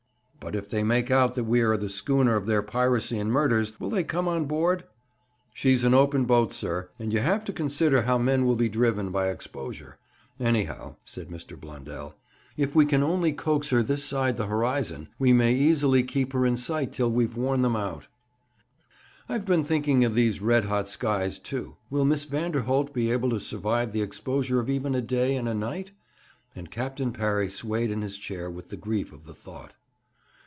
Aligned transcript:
'But 0.43 0.55
if 0.55 0.67
they 0.67 0.81
make 0.81 1.11
out 1.11 1.35
that 1.35 1.43
we 1.43 1.61
are 1.61 1.77
the 1.77 1.87
schooner 1.87 2.35
of 2.35 2.47
their 2.47 2.63
piracy 2.63 3.19
and 3.19 3.31
murders, 3.31 3.79
will 3.79 3.91
they 3.91 4.03
come 4.03 4.27
on 4.27 4.45
board?' 4.45 4.85
'She's 5.53 5.83
an 5.83 5.93
open 5.93 6.25
boat, 6.25 6.51
sir, 6.51 6.89
and 6.97 7.13
you 7.13 7.19
have 7.19 7.45
to 7.45 7.53
consider 7.53 8.01
how 8.01 8.17
men 8.17 8.47
will 8.47 8.55
be 8.55 8.67
driven 8.67 9.11
by 9.11 9.29
exposure. 9.29 9.99
Anyhow,' 10.39 10.95
said 11.05 11.29
Mr. 11.29 11.57
Blundell, 11.59 12.15
'if 12.57 12.75
we 12.75 12.87
can 12.87 13.03
only 13.03 13.33
coax 13.33 13.69
her 13.69 13.83
this 13.83 14.03
side 14.03 14.37
the 14.37 14.47
horizon, 14.47 15.09
we 15.19 15.31
may 15.31 15.53
easily 15.53 16.01
keep 16.01 16.33
her 16.33 16.43
in 16.43 16.57
sight 16.57 16.91
till 16.91 17.11
we've 17.11 17.37
worn 17.37 17.61
them 17.61 17.75
out.' 17.75 18.07
'I 19.29 19.33
have 19.33 19.45
been 19.45 19.63
thinking 19.63 20.03
of 20.03 20.15
these 20.15 20.41
red 20.41 20.65
hot 20.65 20.89
skies, 20.89 21.39
too. 21.39 21.75
Will 21.91 22.03
Miss 22.03 22.25
Vanderholt 22.25 22.95
be 22.95 23.11
able 23.11 23.29
to 23.29 23.39
survive 23.39 23.91
the 23.91 24.01
exposure 24.01 24.59
of 24.59 24.71
even 24.71 24.95
a 24.95 25.01
day 25.03 25.35
and 25.35 25.47
a 25.47 25.53
night?' 25.53 25.91
And 26.55 26.71
Captain 26.71 27.13
Parry 27.13 27.47
swayed 27.47 27.91
in 27.91 28.01
his 28.01 28.17
chair 28.17 28.49
with 28.49 28.69
the 28.69 28.75
grief 28.77 29.13
of 29.13 29.25
the 29.25 29.35
thought. 29.35 29.75